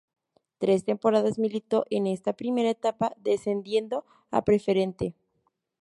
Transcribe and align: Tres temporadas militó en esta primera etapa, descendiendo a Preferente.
Tres 0.57 0.83
temporadas 0.83 1.37
militó 1.37 1.85
en 1.91 2.07
esta 2.07 2.33
primera 2.33 2.71
etapa, 2.71 3.13
descendiendo 3.17 4.03
a 4.31 4.43
Preferente. 4.43 5.13